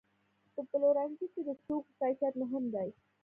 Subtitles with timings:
[0.53, 2.89] په پلورنځي کې د توکو کیفیت مهم دی.